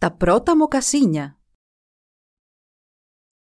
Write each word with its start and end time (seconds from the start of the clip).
Τα 0.00 0.12
πρώτα 0.16 0.56
μοκασίνια 0.56 1.38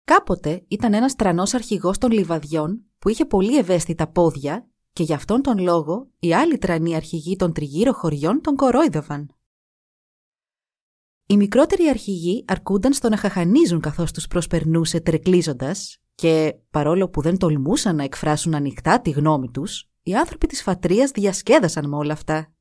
Κάποτε 0.04 0.66
ήταν 0.68 0.94
ένας 0.94 1.16
τρανός 1.16 1.54
αρχηγός 1.54 1.98
των 1.98 2.12
λιβαδιών 2.12 2.86
που 3.00 3.10
είχε 3.10 3.26
πολύ 3.26 3.58
ευαίσθητα 3.58 4.08
πόδια 4.08 4.70
και 4.94 5.04
γι' 5.04 5.14
αυτόν 5.14 5.42
τον 5.42 5.58
λόγο 5.58 6.12
οι 6.20 6.34
άλλοι 6.34 6.58
τρανοί 6.58 6.96
αρχηγοί 6.96 7.36
των 7.36 7.54
τριγύρω 7.54 7.94
χωριών 7.94 8.42
τον 8.42 8.56
κορόιδευαν. 8.56 9.36
Οι 11.26 11.38
μικρότεροι 11.38 11.88
αρχηγοί 11.88 12.46
αρκούνταν 12.48 12.94
στο 12.94 13.10
να 13.10 13.18
χαχανίζουν 13.18 13.80
καθώς 13.80 14.12
τους 14.12 14.28
προσπερνούσε 14.28 15.00
τρεκλίζοντας 15.00 16.02
και 16.16 16.56
παρόλο 16.70 17.10
που 17.10 17.22
δεν 17.22 17.38
τολμούσαν 17.38 17.96
να 17.96 18.04
εκφράσουν 18.04 18.56
ανοιχτά 18.56 19.02
τη 19.02 19.10
γνώμη 19.10 19.52
τους, 19.52 19.90
οι 20.04 20.16
άνθρωποι 20.16 20.48
της 20.48 20.62
φατρίας 20.62 21.12
διασκέδασαν 21.12 21.90
με 21.90 21.96
όλα 21.96 22.14
αυτά. 22.14 22.52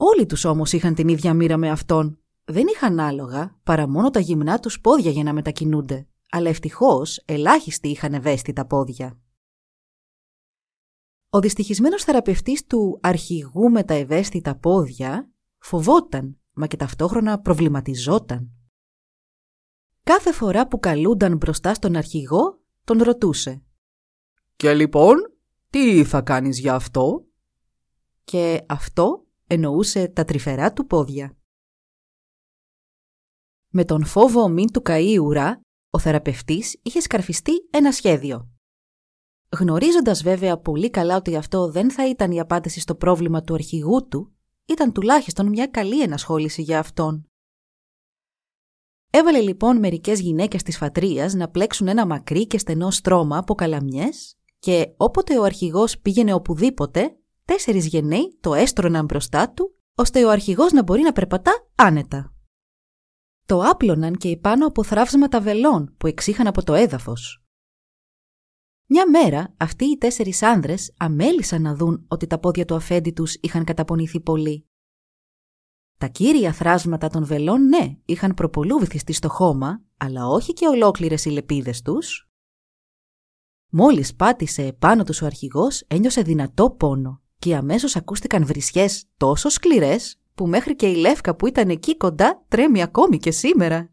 Όλοι 0.00 0.26
τους 0.26 0.44
όμως 0.44 0.72
είχαν 0.72 0.94
την 0.94 1.08
ίδια 1.08 1.34
μοίρα 1.34 1.56
με 1.56 1.70
αυτόν. 1.70 2.18
Δεν 2.44 2.66
είχαν 2.66 3.00
άλογα 3.00 3.58
παρά 3.62 3.88
μόνο 3.88 4.10
τα 4.10 4.20
γυμνά 4.20 4.58
τους 4.58 4.80
πόδια 4.80 5.10
για 5.10 5.22
να 5.22 5.32
μετακινούνται, 5.32 6.08
αλλά 6.30 6.48
ευτυχώς 6.48 7.22
ελάχιστοι 7.24 7.88
είχαν 7.88 8.14
ευαίσθητα 8.14 8.66
πόδια. 8.66 9.18
Ο 11.30 11.40
δυστυχισμένος 11.40 12.04
θεραπευτής 12.04 12.66
του 12.66 12.98
αρχηγού 13.02 13.70
με 13.70 13.84
τα 13.84 13.94
ευαίσθητα 13.94 14.56
πόδια 14.56 15.30
φοβόταν, 15.58 16.38
μα 16.52 16.66
και 16.66 16.76
ταυτόχρονα 16.76 17.40
προβληματιζόταν. 17.40 18.50
Κάθε 20.02 20.32
φορά 20.32 20.68
που 20.68 20.78
καλούνταν 20.78 21.36
μπροστά 21.36 21.74
στον 21.74 21.96
αρχηγό, 21.96 22.60
τον 22.84 23.02
ρωτούσε. 23.02 23.62
«Και 24.56 24.74
λοιπόν, 24.74 25.16
τι 25.70 26.04
θα 26.04 26.20
κάνεις 26.20 26.58
για 26.58 26.74
αυτό» 26.74 27.26
και 28.24 28.64
αυτό 28.68 29.27
εννοούσε 29.48 30.08
τα 30.08 30.24
τρυφερά 30.24 30.72
του 30.72 30.86
πόδια. 30.86 31.36
Με 33.68 33.84
τον 33.84 34.04
φόβο 34.04 34.48
μην 34.48 34.72
του 34.72 34.82
καεί 34.82 35.12
η 35.12 35.18
ουρά, 35.18 35.60
ο 35.90 35.98
θεραπευτής 35.98 36.80
είχε 36.82 37.00
σκαρφιστεί 37.00 37.52
ένα 37.70 37.92
σχέδιο. 37.92 38.48
Γνωρίζοντας 39.58 40.22
βέβαια 40.22 40.58
πολύ 40.58 40.90
καλά 40.90 41.16
ότι 41.16 41.36
αυτό 41.36 41.70
δεν 41.70 41.90
θα 41.90 42.08
ήταν 42.08 42.30
η 42.30 42.40
απάντηση 42.40 42.80
στο 42.80 42.94
πρόβλημα 42.94 43.42
του 43.42 43.54
αρχηγού 43.54 44.08
του, 44.08 44.32
ήταν 44.66 44.92
τουλάχιστον 44.92 45.48
μια 45.48 45.66
καλή 45.66 46.02
ενασχόληση 46.02 46.62
για 46.62 46.78
αυτόν. 46.78 47.28
Έβαλε 49.10 49.40
λοιπόν 49.40 49.78
μερικές 49.78 50.20
γυναίκες 50.20 50.62
της 50.62 50.76
φατρίας 50.76 51.34
να 51.34 51.48
πλέξουν 51.48 51.88
ένα 51.88 52.06
μακρύ 52.06 52.46
και 52.46 52.58
στενό 52.58 52.90
στρώμα 52.90 53.38
από 53.38 53.54
καλαμιές 53.54 54.36
και 54.58 54.94
όποτε 54.96 55.38
ο 55.38 55.42
αρχηγός 55.42 55.98
πήγαινε 55.98 56.32
οπουδήποτε, 56.32 57.16
τέσσερις 57.48 57.86
γενναίοι 57.86 58.38
το 58.40 58.54
έστρωναν 58.54 59.04
μπροστά 59.04 59.52
του, 59.52 59.78
ώστε 59.94 60.24
ο 60.24 60.30
αρχηγός 60.30 60.72
να 60.72 60.82
μπορεί 60.82 61.02
να 61.02 61.12
περπατά 61.12 61.68
άνετα. 61.74 62.34
Το 63.46 63.62
άπλωναν 63.62 64.16
και 64.16 64.28
επάνω 64.28 64.66
από 64.66 64.84
θράψματα 64.84 65.40
βελών 65.40 65.94
που 65.98 66.06
εξήχαν 66.06 66.46
από 66.46 66.62
το 66.62 66.74
έδαφος. 66.74 67.42
Μια 68.86 69.10
μέρα 69.10 69.54
αυτοί 69.56 69.84
οι 69.84 69.98
τέσσερις 69.98 70.42
άνδρες 70.42 70.94
αμέλησαν 70.96 71.62
να 71.62 71.74
δουν 71.74 72.04
ότι 72.08 72.26
τα 72.26 72.38
πόδια 72.38 72.64
του 72.64 72.74
αφέντη 72.74 73.12
τους 73.12 73.34
είχαν 73.34 73.64
καταπονηθεί 73.64 74.20
πολύ. 74.20 74.66
Τα 75.98 76.06
κύρια 76.06 76.52
θράσματα 76.52 77.08
των 77.08 77.24
βελών, 77.24 77.68
ναι, 77.68 77.96
είχαν 78.04 78.34
προπολού 78.34 78.78
βυθιστεί 78.78 79.12
στο 79.12 79.28
χώμα, 79.28 79.82
αλλά 79.96 80.26
όχι 80.26 80.52
και 80.52 80.66
ολόκληρες 80.66 81.24
οι 81.24 81.30
λεπίδες 81.30 81.82
τους. 81.82 82.30
Μόλις 83.70 84.14
πάτησε 84.14 84.66
επάνω 84.66 85.04
τους 85.04 85.22
ο 85.22 85.26
αρχηγός, 85.26 85.80
ένιωσε 85.80 86.22
δυνατό 86.22 86.70
πόνο 86.70 87.22
και 87.38 87.56
αμέσως 87.56 87.96
ακούστηκαν 87.96 88.46
βρισιές 88.46 89.04
τόσο 89.16 89.48
σκληρές 89.48 90.20
που 90.34 90.46
μέχρι 90.46 90.76
και 90.76 90.90
η 90.90 90.94
λεύκα 90.94 91.36
που 91.36 91.46
ήταν 91.46 91.68
εκεί 91.68 91.96
κοντά 91.96 92.44
τρέμει 92.48 92.82
ακόμη 92.82 93.18
και 93.18 93.30
σήμερα. 93.30 93.92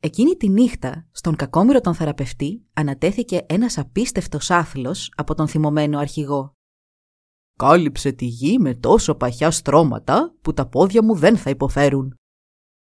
Εκείνη 0.00 0.36
τη 0.36 0.48
νύχτα, 0.48 1.06
στον 1.10 1.36
κακόμοιρο 1.36 1.80
τον 1.80 1.94
θεραπευτή, 1.94 2.66
ανατέθηκε 2.72 3.44
ένας 3.48 3.78
απίστευτος 3.78 4.50
άθλος 4.50 5.12
από 5.16 5.34
τον 5.34 5.48
θυμωμένο 5.48 5.98
αρχηγό. 5.98 6.52
«Κάλυψε 7.58 8.12
τη 8.12 8.24
γη 8.24 8.58
με 8.58 8.74
τόσο 8.74 9.14
παχιά 9.14 9.50
στρώματα 9.50 10.34
που 10.40 10.52
τα 10.52 10.68
πόδια 10.68 11.02
μου 11.02 11.14
δεν 11.14 11.36
θα 11.36 11.50
υποφέρουν. 11.50 12.14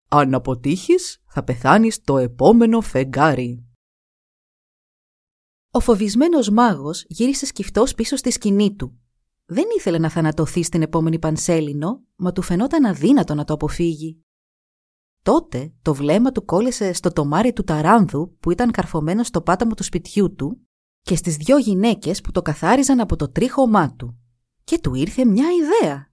Αν 0.10 0.34
αποτύχεις, 0.34 1.24
θα 1.26 1.44
πεθάνεις 1.44 2.02
το 2.02 2.18
επόμενο 2.18 2.82
φεγγάρι». 2.82 3.65
Ο 5.76 5.80
φοβισμένος 5.80 6.50
μάγος 6.50 7.06
γύρισε 7.08 7.46
σκυφτός 7.46 7.94
πίσω 7.94 8.16
στη 8.16 8.32
σκηνή 8.32 8.76
του. 8.76 9.00
Δεν 9.46 9.64
ήθελε 9.78 9.98
να 9.98 10.10
θανατωθεί 10.10 10.64
στην 10.64 10.82
επόμενη 10.82 11.20
Πανσέλινο, 11.20 12.04
μα 12.16 12.32
του 12.32 12.42
φαινόταν 12.42 12.86
αδύνατο 12.86 13.34
να 13.34 13.44
το 13.44 13.54
αποφύγει. 13.54 14.24
Τότε 15.22 15.74
το 15.82 15.94
βλέμμα 15.94 16.32
του 16.32 16.46
κόλλησε 16.46 16.94
στο 16.94 17.12
τομάρι 17.12 17.54
του 17.54 17.64
ταράνδου 17.64 18.38
που 18.40 18.52
ήταν 18.52 18.72
καρφωμένο 18.72 19.24
στο 19.24 19.42
πάταμο 19.42 19.74
του 19.74 19.84
σπιτιού 19.84 20.34
του 20.36 20.68
και 21.02 21.16
στις 21.16 21.36
δυο 21.36 21.58
γυναίκες 21.58 22.22
που 22.22 22.32
το 22.32 22.42
καθάριζαν 22.42 23.00
από 23.00 23.16
το 23.16 23.32
τρίχωμά 23.32 23.96
του. 23.96 24.20
Και 24.64 24.80
του 24.80 24.94
ήρθε 24.94 25.26
μια 25.26 25.48
ιδέα. 25.52 26.12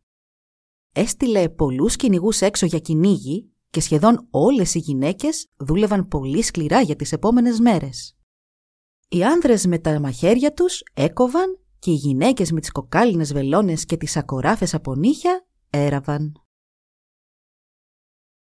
Έστειλε 0.93 1.49
πολλούς 1.49 1.97
κυνηγούς 1.97 2.41
έξω 2.41 2.67
για 2.67 2.79
κυνήγι 2.79 3.51
και 3.71 3.81
σχεδόν 3.81 4.27
όλες 4.31 4.75
οι 4.75 4.79
γυναίκες 4.79 5.51
δούλευαν 5.57 6.09
πολύ 6.09 6.43
σκληρά 6.43 6.81
για 6.81 6.97
τις 6.97 7.13
επόμενες 7.13 7.61
μέρες. 7.61 8.17
Οι 9.13 9.25
άνδρες 9.25 9.67
με 9.67 9.79
τα 9.79 10.01
μαχαίρια 10.01 10.53
τους 10.53 10.83
έκοβαν 10.95 11.59
και 11.79 11.91
οι 11.91 11.95
γυναίκες 11.95 12.53
με 12.53 12.61
τις 12.61 12.73
κοκάλινες 12.73 13.33
βελόνες 13.33 13.85
και 13.85 13.97
τις 13.97 14.17
ακοράφες 14.17 14.75
από 14.75 14.95
νύχια 14.95 15.47
έραβαν. 15.71 16.33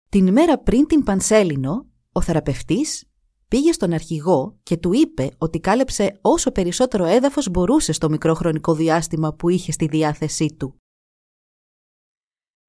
Την 0.10 0.32
μέρα 0.32 0.60
πριν 0.60 0.88
την 0.88 1.04
Πανσέλινο, 1.04 1.88
ο 2.12 2.22
θεραπευτής 2.22 3.10
πήγε 3.48 3.72
στον 3.72 3.94
αρχηγό 3.94 4.60
και 4.64 4.78
του 4.78 4.94
είπε 4.94 5.30
ότι 5.38 5.60
κάλεψε 5.60 6.20
όσο 6.22 6.52
περισσότερο 6.52 7.06
έδαφος 7.06 7.50
μπορούσε 7.50 7.92
στο 7.92 8.10
μικρό 8.10 8.34
χρονικό 8.34 8.74
διάστημα 8.74 9.34
που 9.34 9.50
είχε 9.50 9.72
στη 9.72 9.88
διάθεσή 9.88 10.56
του. 10.60 10.82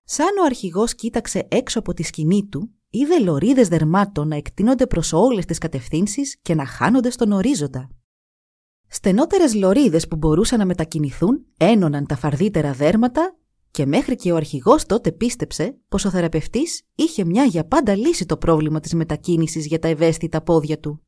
Σαν 0.02 0.38
ο 0.42 0.44
αρχηγός 0.44 0.94
κοίταξε 0.94 1.48
έξω 1.50 1.78
από 1.78 1.94
τη 1.94 2.02
σκηνή 2.02 2.48
του, 2.48 2.77
είδε 2.90 3.20
λωρίδες 3.20 3.68
δερμάτων 3.68 4.28
να 4.28 4.36
εκτείνονται 4.36 4.86
προς 4.86 5.12
όλες 5.12 5.44
τις 5.44 5.58
κατευθύνσεις 5.58 6.38
και 6.42 6.54
να 6.54 6.66
χάνονται 6.66 7.10
στον 7.10 7.32
ορίζοντα. 7.32 7.90
Στενότερες 8.88 9.54
λωρίδες 9.54 10.08
που 10.08 10.16
μπορούσαν 10.16 10.58
να 10.58 10.66
μετακινηθούν 10.66 11.46
ένωναν 11.56 12.06
τα 12.06 12.16
φαρδίτερα 12.16 12.72
δέρματα 12.72 13.36
και 13.70 13.86
μέχρι 13.86 14.16
και 14.16 14.32
ο 14.32 14.36
αρχηγός 14.36 14.86
τότε 14.86 15.12
πίστεψε 15.12 15.78
πως 15.88 16.04
ο 16.04 16.10
θεραπευτής 16.10 16.82
είχε 16.94 17.24
μια 17.24 17.44
για 17.44 17.66
πάντα 17.66 17.96
λύσει 17.96 18.26
το 18.26 18.36
πρόβλημα 18.36 18.80
της 18.80 18.94
μετακίνησης 18.94 19.66
για 19.66 19.78
τα 19.78 19.88
ευαίσθητα 19.88 20.42
πόδια 20.42 20.78
του. 20.78 21.02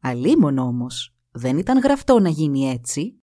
Αλίμονο 0.00 0.62
όμως, 0.62 1.14
δεν 1.30 1.58
ήταν 1.58 1.78
γραφτό 1.78 2.18
να 2.18 2.28
γίνει 2.28 2.70
έτσι. 2.70 3.18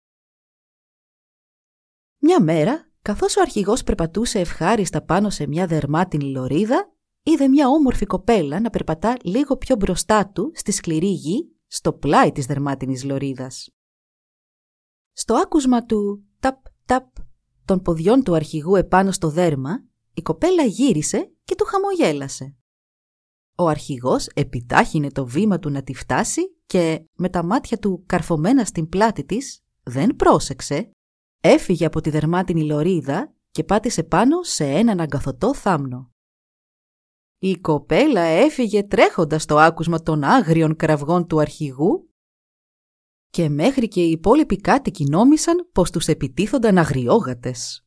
Μια 2.18 2.42
μέρα, 2.42 2.90
καθώς 3.02 3.38
ο 3.38 3.42
αρχηγός 3.42 3.84
περπατούσε 3.84 4.40
ευχάριστα 4.40 5.02
πάνω 5.02 5.30
σε 5.30 5.48
μια 5.48 5.68
δερμάτινη 5.68 6.32
λωρίδα, 6.32 6.94
είδε 7.32 7.48
μια 7.48 7.68
όμορφη 7.70 8.06
κοπέλα 8.06 8.60
να 8.60 8.70
περπατά 8.70 9.18
λίγο 9.22 9.58
πιο 9.58 9.76
μπροστά 9.76 10.28
του 10.28 10.52
στη 10.56 10.72
σκληρή 10.72 11.12
γη, 11.12 11.52
στο 11.68 11.94
πλάι 11.94 12.32
της 12.32 12.46
δερμάτινης 12.46 13.04
λωρίδας. 13.04 13.70
Στο 15.14 15.34
άκουσμα 15.34 15.86
του 15.86 16.24
ταπ 16.40 16.58
ταπ 16.86 17.08
των 17.66 17.82
ποδιών 17.82 18.24
του 18.24 18.36
αρχηγού 18.36 18.76
επάνω 18.76 19.12
στο 19.12 19.30
δέρμα, 19.30 19.84
η 20.14 20.22
κοπέλα 20.22 20.64
γύρισε 20.64 21.32
και 21.44 21.56
του 21.56 21.66
χαμογέλασε. 21.66 22.56
Ο 23.56 23.68
αρχηγός 23.68 24.28
επιτάχυνε 24.28 25.12
το 25.12 25.26
βήμα 25.26 25.60
του 25.60 25.70
να 25.70 25.84
τη 25.84 25.94
φτάσει 25.94 26.42
και 26.66 27.06
με 27.14 27.30
τα 27.30 27.44
μάτια 27.44 27.78
του 27.78 28.04
καρφωμένα 28.06 28.66
στην 28.66 28.90
πλάτη 28.90 29.24
της 29.26 29.64
δεν 29.84 30.16
πρόσεξε, 30.16 30.92
έφυγε 31.42 31.86
από 31.86 32.02
τη 32.02 32.10
δερμάτινη 32.10 32.64
λωρίδα 32.64 33.34
και 33.52 33.64
πάτησε 33.64 34.04
πάνω 34.04 34.44
σε 34.44 34.66
έναν 34.66 35.00
αγκαθωτό 35.00 35.54
θάμνο. 35.54 36.12
Η 37.42 37.56
κοπέλα 37.56 38.22
έφυγε 38.22 38.84
τρέχοντας 38.84 39.46
το 39.46 39.58
άκουσμα 39.58 40.02
των 40.02 40.24
άγριων 40.24 40.76
κραυγών 40.76 41.28
του 41.28 41.40
αρχηγού 41.40 42.14
και 43.30 43.50
μέχρι 43.50 43.88
και 43.88 44.04
οι 44.04 44.12
υπόλοιποι 44.12 44.56
κάτοικοι 44.56 45.04
νόμισαν 45.04 45.70
πως 45.72 45.92
τους 45.92 46.08
επιτίθονταν 46.08 46.78
αγριόγατες. 46.78 47.86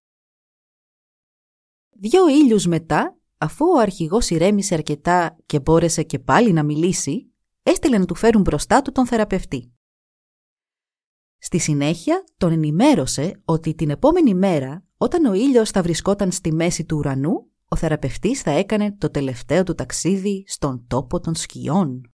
Δυο 1.91 2.29
ήλιους 2.29 2.67
μετά 2.67 3.17
αφού 3.39 3.67
ο 3.67 3.79
αρχηγός 3.79 4.31
ηρέμησε 4.31 4.75
αρκετά 4.75 5.37
και 5.47 5.61
μπόρεσε 5.61 6.03
και 6.03 6.19
πάλι 6.19 6.53
να 6.53 6.63
μιλήσει, 6.63 7.33
έστειλε 7.63 7.99
να 7.99 8.05
του 8.05 8.15
φέρουν 8.15 8.43
μπροστά 8.43 8.83
του 8.83 8.93
τον 8.93 9.07
θεραπευτή. 9.07 9.73
Στη 11.39 11.59
συνέχεια 11.59 12.25
τον 12.37 12.53
ενημέρωσε 12.53 13.43
ότι 13.45 13.75
την 13.75 13.91
επόμενη 13.91 14.35
μέρα, 14.35 14.85
όταν 14.97 15.25
ο 15.25 15.33
ήλιος 15.33 15.71
θα 15.71 15.83
βρισκόταν 15.83 16.33
στη 16.33 16.53
μέση 16.53 16.85
του 16.85 16.97
ουρανού, 16.97 17.52
ο 17.73 17.77
θεραπευτής 17.77 18.43
θα 18.43 18.51
έκανε 18.51 18.93
το 18.93 19.11
τελευταίο 19.11 19.63
του 19.63 19.75
ταξίδι 19.75 20.45
στον 20.47 20.87
τόπο 20.87 21.21
των 21.21 21.35
σκιών. 21.35 22.11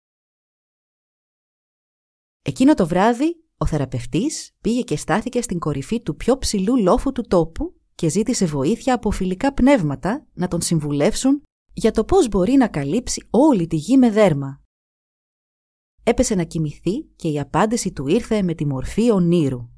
Εκείνο 2.43 2.75
το 2.75 2.87
βράδυ, 2.87 3.45
ο 3.57 3.67
θεραπευτής 3.67 4.57
πήγε 4.61 4.83
και 4.83 4.97
στάθηκε 4.97 5.43
στην 5.43 5.59
κορυφή 5.59 6.03
του 6.03 6.17
πιο 6.17 6.39
ψηλού 6.39 6.77
λόφου 6.77 7.13
του 7.13 7.23
τόπου 7.23 7.81
και 7.95 8.09
ζήτησε 8.09 8.47
βοήθεια 8.47 8.95
από 8.95 9.11
φιλικά 9.11 9.55
πνεύματα 9.55 10.27
να 10.33 10.49
τον 10.49 10.61
συμβουλεύσουν 10.61 11.43
για 11.73 11.91
το 11.91 12.05
πώς 12.05 12.29
μπορεί 12.29 12.53
να 12.53 12.69
καλύψει 12.69 13.27
όλη 13.31 13.67
τη 13.67 13.77
γη 13.77 13.97
με 13.97 14.11
δέρμα. 14.11 14.63
Έπεσε 16.03 16.35
να 16.35 16.45
κοιμηθεί 16.45 17.03
και 17.03 17.29
η 17.29 17.41
απάντηση 17.41 17.93
του 17.93 18.07
ήρθε 18.07 18.43
με 18.43 18.55
τη 18.55 18.67
μορφή 18.67 19.11
ονείρου. 19.11 19.69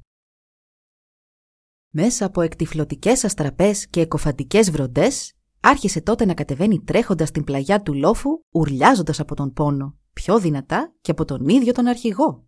Μέσα 1.89 2.25
από 2.25 2.41
εκτιφλωτικές 2.41 3.23
αστραπές 3.23 3.87
και 3.87 4.01
εκοφαντικές 4.01 4.71
βροντές, 4.71 5.33
άρχισε 5.61 6.01
τότε 6.01 6.25
να 6.25 6.33
κατεβαίνει 6.33 6.83
τρέχοντας 6.83 7.31
την 7.31 7.43
πλαγιά 7.43 7.81
του 7.81 7.93
λόφου, 7.93 8.29
ουρλιάζοντας 8.49 9.19
από 9.19 9.35
τον 9.35 9.53
πόνο, 9.53 9.97
πιο 10.13 10.39
δυνατά 10.39 10.93
και 11.01 11.11
από 11.11 11.25
τον 11.25 11.47
ίδιο 11.47 11.73
τον 11.73 11.87
αρχηγό. 11.87 12.47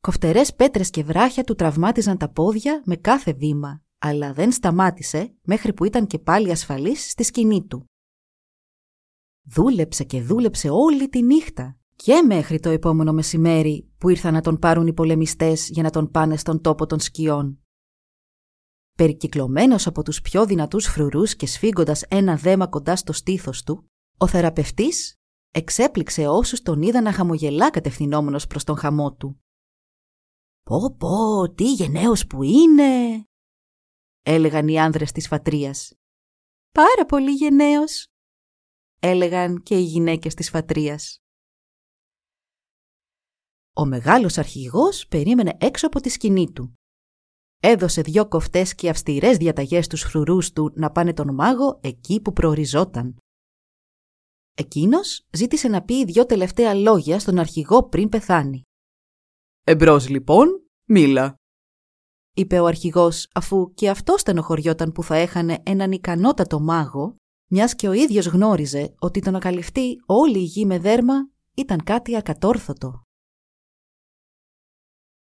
Κοφτερές 0.00 0.54
πέτρες 0.54 0.90
και 0.90 1.04
βράχια 1.04 1.44
του 1.44 1.54
τραυμάτιζαν 1.54 2.18
τα 2.18 2.28
πόδια 2.30 2.82
με 2.84 2.96
κάθε 2.96 3.32
βήμα, 3.32 3.82
αλλά 3.98 4.32
δεν 4.32 4.52
σταμάτησε 4.52 5.34
μέχρι 5.42 5.72
που 5.72 5.84
ήταν 5.84 6.06
και 6.06 6.18
πάλι 6.18 6.50
ασφαλής 6.50 7.10
στη 7.10 7.22
σκηνή 7.22 7.66
του. 7.66 7.84
Δούλεψε 9.42 10.04
και 10.04 10.22
δούλεψε 10.22 10.68
όλη 10.70 11.08
τη 11.08 11.22
νύχτα 11.22 11.78
και 11.96 12.22
μέχρι 12.26 12.60
το 12.60 12.68
επόμενο 12.68 13.12
μεσημέρι 13.12 13.90
που 13.98 14.08
ήρθαν 14.08 14.32
να 14.32 14.40
τον 14.40 14.58
πάρουν 14.58 14.86
οι 14.86 14.92
πολεμιστές 14.92 15.68
για 15.68 15.82
να 15.82 15.90
τον 15.90 16.10
πάνε 16.10 16.36
στον 16.36 16.60
τόπο 16.60 16.86
των 16.86 17.00
σκιών. 17.00 17.65
Περικυκλωμένος 18.96 19.86
από 19.86 20.02
τους 20.02 20.20
πιο 20.20 20.46
δυνατούς 20.46 20.86
φρουρούς 20.86 21.36
και 21.36 21.46
σφίγγοντας 21.46 22.02
ένα 22.02 22.36
δέμα 22.36 22.66
κοντά 22.66 22.96
στο 22.96 23.12
στήθος 23.12 23.62
του, 23.62 23.90
ο 24.18 24.26
θεραπευτής 24.26 25.14
εξέπληξε 25.50 26.26
όσους 26.26 26.62
τον 26.62 26.82
είδαν 26.82 27.02
να 27.02 27.12
χαμογελά 27.12 27.70
κατευθυνόμενος 27.70 28.46
προς 28.46 28.64
τον 28.64 28.76
χαμό 28.76 29.14
του. 29.14 29.40
«Πω 30.62 30.96
πω, 30.98 31.52
τι 31.54 31.72
γενναίος 31.72 32.26
που 32.26 32.42
είναι», 32.42 33.24
έλεγαν 34.22 34.68
οι 34.68 34.80
άνδρες 34.80 35.12
της 35.12 35.26
φατρίας. 35.26 35.92
«Πάρα 36.72 37.06
πολύ 37.06 37.30
γενναίος», 37.30 38.08
έλεγαν 39.00 39.62
και 39.62 39.78
οι 39.78 39.84
γυναίκες 39.84 40.34
της 40.34 40.50
φατρίας. 40.50 41.20
Ο 43.72 43.84
μεγάλος 43.84 44.38
αρχηγός 44.38 45.06
περίμενε 45.06 45.56
έξω 45.60 45.86
από 45.86 46.00
τη 46.00 46.08
σκηνή 46.08 46.52
του. 46.52 46.78
Έδωσε 47.68 48.00
δυο 48.00 48.28
κοφτές 48.28 48.74
και 48.74 48.88
αυστηρές 48.88 49.36
διαταγές 49.36 49.84
στους 49.84 50.02
φρουρούς 50.02 50.52
του 50.52 50.72
να 50.74 50.90
πάνε 50.90 51.12
τον 51.12 51.34
μάγο 51.34 51.78
εκεί 51.82 52.20
που 52.20 52.32
προοριζόταν. 52.32 53.16
Εκείνος 54.54 55.26
ζήτησε 55.30 55.68
να 55.68 55.82
πει 55.82 56.04
δυο 56.04 56.26
τελευταία 56.26 56.74
λόγια 56.74 57.18
στον 57.18 57.38
αρχηγό 57.38 57.88
πριν 57.88 58.08
πεθάνει. 58.08 58.62
«Εμπρός 59.64 60.08
λοιπόν, 60.08 60.48
μίλα», 60.88 61.34
είπε 62.34 62.60
ο 62.60 62.66
αρχηγός 62.66 63.28
αφού 63.34 63.74
και 63.74 63.90
αυτό 63.90 64.18
στενοχωριόταν 64.18 64.92
που 64.92 65.02
θα 65.02 65.16
έχανε 65.16 65.62
έναν 65.62 65.92
ικανότατο 65.92 66.60
μάγο, 66.60 67.16
μιας 67.50 67.74
και 67.74 67.88
ο 67.88 67.92
ίδιος 67.92 68.26
γνώριζε 68.26 68.94
ότι 68.98 69.20
το 69.20 69.30
να 69.30 69.38
καλυφθεί 69.38 69.96
όλη 70.06 70.38
η 70.38 70.42
γη 70.42 70.66
με 70.66 70.78
δέρμα 70.78 71.14
ήταν 71.54 71.84
κάτι 71.84 72.16
ακατόρθωτο. 72.16 73.05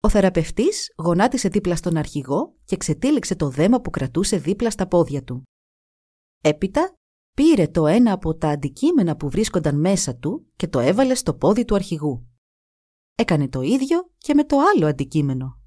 Ο 0.06 0.10
θεραπευτής 0.10 0.94
γονάτισε 0.98 1.48
δίπλα 1.50 1.76
στον 1.76 1.98
αρχηγό 1.98 2.56
και 2.66 2.78
ξετύλιξε 2.78 3.36
το 3.36 3.50
δέμα 3.50 3.82
που 3.82 3.90
κρατούσε 3.90 4.38
δίπλα 4.38 4.70
στα 4.70 4.88
πόδια 4.88 5.24
του. 5.24 5.44
Έπειτα 6.42 6.94
πήρε 7.36 7.68
το 7.68 7.88
ένα 7.88 8.12
από 8.12 8.36
τα 8.36 8.50
αντικείμενα 8.50 9.16
που 9.16 9.30
βρίσκονταν 9.30 9.80
μέσα 9.80 10.16
του 10.16 10.48
και 10.56 10.68
το 10.68 10.80
έβαλε 10.80 11.16
στο 11.16 11.34
πόδι 11.34 11.66
του 11.66 11.76
αρχηγού. 11.76 12.28
Έκανε 13.16 13.50
το 13.50 13.62
ίδιο 13.62 14.12
και 14.18 14.34
με 14.34 14.44
το 14.44 14.58
άλλο 14.60 14.88
αντικείμενο. 14.88 15.62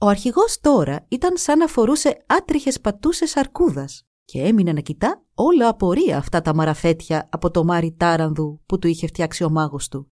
Ο 0.00 0.06
αρχηγός 0.06 0.60
τώρα 0.60 1.06
ήταν 1.08 1.36
σαν 1.36 1.58
να 1.58 1.66
φορούσε 1.66 2.24
άτριχες 2.26 2.80
πατούσες 2.80 3.36
αρκούδας 3.36 4.06
και 4.24 4.42
έμεινε 4.42 4.72
να 4.72 4.80
κοιτά 4.80 5.24
όλα 5.34 5.68
απορία 5.68 6.16
αυτά 6.16 6.40
τα 6.40 6.54
μαραφέτια 6.54 7.28
από 7.32 7.50
το 7.50 7.64
μάρι 7.64 7.92
τάρανδου 7.92 8.62
που 8.66 8.78
του 8.78 8.86
είχε 8.86 9.06
φτιάξει 9.06 9.44
ο 9.44 9.50
μάγος 9.50 9.88
του. 9.88 10.12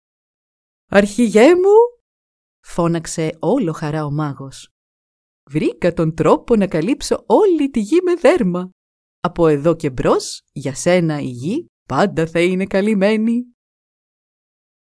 «Αρχηγέ 0.90 1.54
μου», 1.54 1.95
φώναξε 2.66 3.36
όλο 3.38 3.72
χαρά 3.72 4.04
ο 4.04 4.10
μάγος. 4.10 4.68
«Βρήκα 5.50 5.92
τον 5.92 6.14
τρόπο 6.14 6.56
να 6.56 6.66
καλύψω 6.66 7.24
όλη 7.26 7.70
τη 7.70 7.80
γη 7.80 8.00
με 8.04 8.14
δέρμα. 8.14 8.70
Από 9.20 9.46
εδώ 9.46 9.76
και 9.76 9.90
μπρος, 9.90 10.42
για 10.52 10.74
σένα 10.74 11.20
η 11.20 11.28
γη 11.28 11.66
πάντα 11.88 12.26
θα 12.26 12.40
είναι 12.40 12.66
καλυμμένη». 12.66 13.42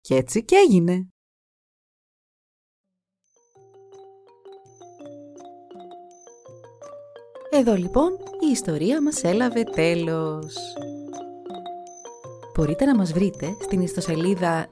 Κι 0.00 0.14
έτσι 0.14 0.44
κι 0.44 0.54
έγινε. 0.54 1.08
Εδώ 7.50 7.74
λοιπόν 7.74 8.10
η 8.46 8.50
ιστορία 8.50 9.02
μας 9.02 9.22
έλαβε 9.22 9.62
τέλος. 9.62 10.56
Μπορείτε 12.54 12.84
να 12.84 12.96
μας 12.96 13.12
βρείτε 13.12 13.56
στην 13.60 13.80
ιστοσελίδα 13.80 14.68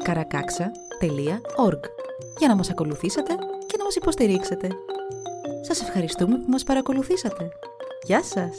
www.karakaksa.org 0.00 1.80
για 2.38 2.48
να 2.48 2.56
μας 2.56 2.70
ακολουθήσετε 2.70 3.34
και 3.66 3.76
να 3.78 3.84
μας 3.84 3.94
υποστηρίξετε. 3.96 4.68
Σας 5.60 5.80
ευχαριστούμε 5.80 6.36
που 6.36 6.50
μας 6.50 6.62
παρακολουθήσατε. 6.62 7.48
Γεια 8.02 8.22
σας! 8.22 8.56